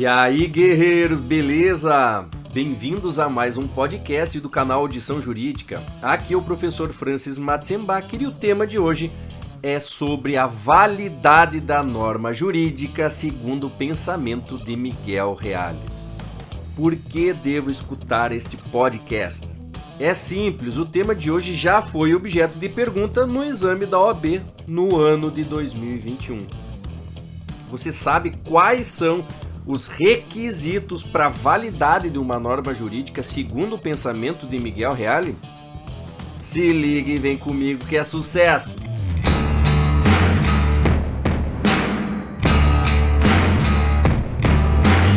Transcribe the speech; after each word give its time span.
E 0.00 0.06
aí, 0.06 0.46
guerreiros, 0.46 1.22
beleza? 1.22 2.26
Bem-vindos 2.54 3.18
a 3.18 3.28
mais 3.28 3.58
um 3.58 3.68
podcast 3.68 4.40
do 4.40 4.48
canal 4.48 4.80
Audição 4.80 5.20
Jurídica. 5.20 5.84
Aqui 6.00 6.32
é 6.32 6.36
o 6.38 6.40
professor 6.40 6.90
Francis 6.90 7.36
Matzenbach 7.36 8.08
e 8.18 8.26
o 8.26 8.30
tema 8.30 8.66
de 8.66 8.78
hoje 8.78 9.12
é 9.62 9.78
sobre 9.78 10.38
a 10.38 10.46
validade 10.46 11.60
da 11.60 11.82
norma 11.82 12.32
jurídica 12.32 13.10
segundo 13.10 13.66
o 13.66 13.70
pensamento 13.70 14.56
de 14.56 14.74
Miguel 14.74 15.34
Reale. 15.34 15.84
Por 16.74 16.96
que 16.96 17.34
devo 17.34 17.70
escutar 17.70 18.32
este 18.32 18.56
podcast? 18.56 19.48
É 19.98 20.14
simples, 20.14 20.78
o 20.78 20.86
tema 20.86 21.14
de 21.14 21.30
hoje 21.30 21.54
já 21.54 21.82
foi 21.82 22.14
objeto 22.14 22.58
de 22.58 22.70
pergunta 22.70 23.26
no 23.26 23.44
exame 23.44 23.84
da 23.84 24.00
OAB 24.00 24.40
no 24.66 24.96
ano 24.96 25.30
de 25.30 25.44
2021. 25.44 26.46
Você 27.70 27.92
sabe 27.92 28.32
quais 28.48 28.86
são 28.86 29.26
os 29.66 29.88
requisitos 29.88 31.02
para 31.02 31.28
validade 31.28 32.10
de 32.10 32.18
uma 32.18 32.38
norma 32.38 32.72
jurídica 32.72 33.22
segundo 33.22 33.76
o 33.76 33.78
pensamento 33.78 34.46
de 34.46 34.58
Miguel 34.58 34.92
Reale? 34.92 35.36
Se 36.42 36.72
liga 36.72 37.10
e 37.10 37.18
vem 37.18 37.36
comigo 37.36 37.84
que 37.84 37.96
é 37.96 38.04
sucesso! 38.04 38.76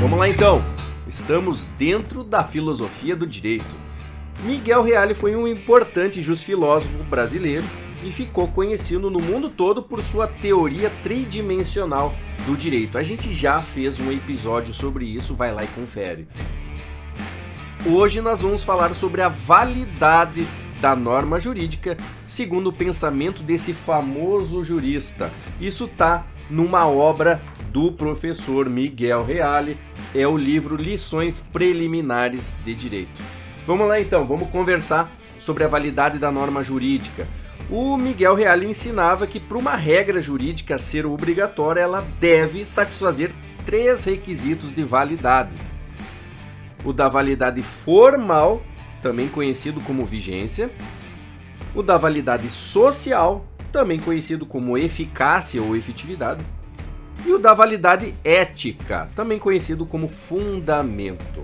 Vamos 0.00 0.18
lá 0.18 0.28
então! 0.28 0.62
Estamos 1.06 1.64
dentro 1.78 2.24
da 2.24 2.42
filosofia 2.42 3.14
do 3.14 3.26
direito. 3.26 3.84
Miguel 4.42 4.82
Reale 4.82 5.14
foi 5.14 5.36
um 5.36 5.46
importante 5.46 6.20
filósofo 6.34 7.04
brasileiro 7.04 7.64
e 8.02 8.10
ficou 8.10 8.48
conhecido 8.48 9.10
no 9.10 9.20
mundo 9.20 9.48
todo 9.48 9.82
por 9.82 10.02
sua 10.02 10.26
teoria 10.26 10.90
tridimensional 11.02 12.14
do 12.46 12.56
direito. 12.56 12.98
A 12.98 13.02
gente 13.02 13.32
já 13.34 13.60
fez 13.60 13.98
um 14.00 14.12
episódio 14.12 14.72
sobre 14.72 15.04
isso, 15.04 15.34
vai 15.34 15.52
lá 15.52 15.64
e 15.64 15.68
confere. 15.68 16.28
Hoje 17.86 18.20
nós 18.20 18.40
vamos 18.40 18.62
falar 18.62 18.94
sobre 18.94 19.20
a 19.22 19.28
validade 19.28 20.46
da 20.80 20.96
norma 20.96 21.38
jurídica 21.38 21.96
segundo 22.26 22.68
o 22.68 22.72
pensamento 22.72 23.42
desse 23.42 23.72
famoso 23.72 24.62
jurista. 24.62 25.30
Isso 25.60 25.88
tá 25.88 26.26
numa 26.50 26.86
obra 26.86 27.40
do 27.70 27.90
professor 27.90 28.68
Miguel 28.68 29.24
Reale, 29.24 29.76
é 30.14 30.26
o 30.26 30.36
livro 30.36 30.76
Lições 30.76 31.40
Preliminares 31.40 32.56
de 32.64 32.74
Direito. 32.74 33.20
Vamos 33.66 33.88
lá 33.88 34.00
então, 34.00 34.24
vamos 34.24 34.48
conversar 34.50 35.10
sobre 35.40 35.64
a 35.64 35.68
validade 35.68 36.18
da 36.18 36.30
norma 36.30 36.62
jurídica. 36.62 37.26
O 37.70 37.96
Miguel 37.96 38.34
Reale 38.34 38.66
ensinava 38.66 39.26
que 39.26 39.40
para 39.40 39.56
uma 39.56 39.74
regra 39.74 40.20
jurídica 40.20 40.76
ser 40.76 41.06
obrigatória, 41.06 41.80
ela 41.80 42.06
deve 42.20 42.66
satisfazer 42.66 43.32
três 43.64 44.04
requisitos 44.04 44.74
de 44.74 44.84
validade. 44.84 45.54
O 46.84 46.92
da 46.92 47.08
validade 47.08 47.62
formal, 47.62 48.62
também 49.00 49.28
conhecido 49.28 49.80
como 49.80 50.04
vigência, 50.04 50.70
o 51.74 51.82
da 51.82 51.96
validade 51.96 52.50
social, 52.50 53.46
também 53.72 53.98
conhecido 53.98 54.44
como 54.44 54.76
eficácia 54.76 55.62
ou 55.62 55.74
efetividade, 55.74 56.44
e 57.24 57.32
o 57.32 57.38
da 57.38 57.54
validade 57.54 58.14
ética, 58.22 59.08
também 59.16 59.38
conhecido 59.38 59.86
como 59.86 60.06
fundamento. 60.06 61.42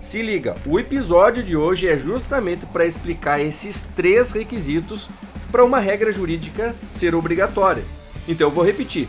Se 0.00 0.22
liga, 0.22 0.56
o 0.66 0.80
episódio 0.80 1.42
de 1.42 1.54
hoje 1.54 1.86
é 1.86 1.98
justamente 1.98 2.64
para 2.64 2.86
explicar 2.86 3.38
esses 3.38 3.82
três 3.82 4.32
requisitos 4.32 5.10
para 5.52 5.62
uma 5.62 5.78
regra 5.78 6.10
jurídica 6.10 6.74
ser 6.90 7.14
obrigatória. 7.14 7.84
Então 8.26 8.46
eu 8.46 8.50
vou 8.50 8.64
repetir: 8.64 9.06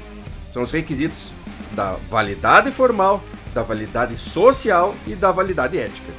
são 0.51 0.63
os 0.63 0.71
requisitos 0.73 1.31
da 1.71 1.93
validade 2.09 2.71
formal, 2.71 3.23
da 3.53 3.63
validade 3.63 4.17
social 4.17 4.93
e 5.07 5.15
da 5.15 5.31
validade 5.31 5.77
ética. 5.77 6.11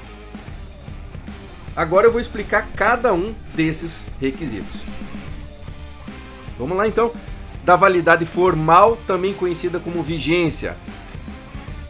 Agora 1.76 2.06
eu 2.06 2.12
vou 2.12 2.20
explicar 2.20 2.66
cada 2.74 3.12
um 3.12 3.34
desses 3.54 4.06
requisitos. 4.18 4.82
Vamos 6.58 6.78
lá 6.78 6.88
então 6.88 7.12
da 7.62 7.76
validade 7.76 8.24
formal, 8.24 8.96
também 9.06 9.34
conhecida 9.34 9.78
como 9.78 10.02
vigência. 10.02 10.76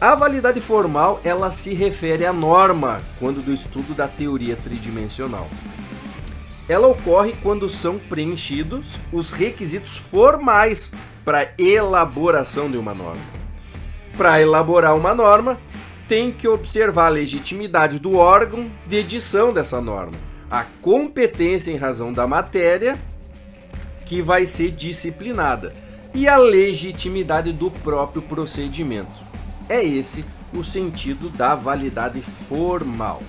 A 0.03 0.15
validade 0.15 0.59
formal, 0.59 1.21
ela 1.23 1.49
se 1.49 1.73
refere 1.73 2.25
à 2.25 2.33
norma 2.33 3.01
quando 3.21 3.41
do 3.41 3.53
estudo 3.53 3.93
da 3.93 4.05
teoria 4.05 4.57
tridimensional. 4.57 5.47
Ela 6.67 6.87
ocorre 6.87 7.33
quando 7.41 7.69
são 7.69 7.97
preenchidos 7.97 8.97
os 9.13 9.31
requisitos 9.31 9.95
formais 9.95 10.91
para 11.23 11.53
elaboração 11.57 12.69
de 12.69 12.75
uma 12.75 12.93
norma. 12.93 13.21
Para 14.17 14.41
elaborar 14.41 14.93
uma 14.93 15.15
norma, 15.15 15.57
tem 16.05 16.33
que 16.33 16.49
observar 16.49 17.05
a 17.05 17.09
legitimidade 17.09 17.97
do 17.97 18.17
órgão 18.17 18.69
de 18.85 18.97
edição 18.97 19.53
dessa 19.53 19.79
norma, 19.79 20.17
a 20.51 20.65
competência 20.81 21.71
em 21.71 21.77
razão 21.77 22.11
da 22.11 22.27
matéria 22.27 22.99
que 24.05 24.21
vai 24.21 24.45
ser 24.45 24.71
disciplinada 24.71 25.73
e 26.13 26.27
a 26.27 26.35
legitimidade 26.35 27.53
do 27.53 27.71
próprio 27.71 28.21
procedimento. 28.21 29.32
É 29.69 29.83
esse 29.83 30.25
o 30.53 30.63
sentido 30.63 31.29
da 31.29 31.55
validade 31.55 32.21
formal. 32.21 33.21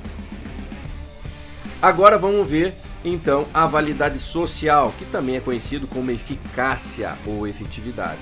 Agora 1.81 2.19
vamos 2.19 2.49
ver 2.49 2.75
então 3.05 3.47
a 3.53 3.67
validade 3.67 4.19
social, 4.19 4.93
que 4.99 5.05
também 5.05 5.37
é 5.37 5.41
conhecido 5.41 5.87
como 5.87 6.11
eficácia 6.11 7.17
ou 7.27 7.47
efetividade. 7.47 8.19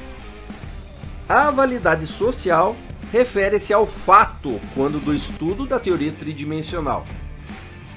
A 1.28 1.50
validade 1.50 2.06
social 2.06 2.76
refere-se 3.12 3.72
ao 3.72 3.86
fato 3.86 4.60
quando 4.74 4.98
do 4.98 5.14
estudo 5.14 5.66
da 5.66 5.78
teoria 5.78 6.12
tridimensional, 6.12 7.04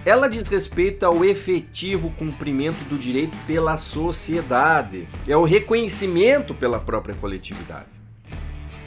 ela 0.06 0.30
diz 0.30 0.48
respeito 0.48 1.04
ao 1.04 1.26
efetivo 1.26 2.12
cumprimento 2.12 2.88
do 2.88 2.96
direito 2.96 3.36
pela 3.48 3.76
sociedade, 3.76 5.08
é 5.28 5.36
o 5.36 5.44
reconhecimento 5.44 6.54
pela 6.54 6.80
própria 6.80 7.16
coletividade. 7.16 7.90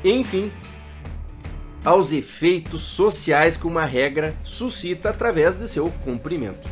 Enfim, 0.05 0.53
aos 1.85 2.13
efeitos 2.13 2.83
sociais 2.83 3.57
que 3.57 3.67
uma 3.67 3.85
regra 3.85 4.35
suscita 4.43 5.11
através 5.11 5.57
de 5.57 5.69
seu 5.69 5.91
cumprimento. 6.05 6.69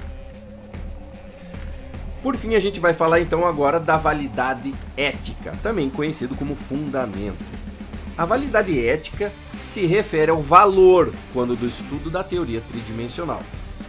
Por 2.22 2.36
fim, 2.36 2.54
a 2.54 2.58
gente 2.58 2.80
vai 2.80 2.92
falar 2.92 3.20
então 3.20 3.46
agora 3.46 3.78
da 3.78 3.96
validade 3.96 4.74
ética, 4.96 5.52
também 5.62 5.88
conhecido 5.88 6.34
como 6.34 6.56
fundamento. 6.56 7.44
A 8.18 8.24
validade 8.24 8.84
ética 8.84 9.30
se 9.60 9.86
refere 9.86 10.30
ao 10.30 10.42
valor 10.42 11.12
quando 11.32 11.54
do 11.54 11.66
estudo 11.66 12.10
da 12.10 12.24
teoria 12.24 12.60
tridimensional. 12.60 13.42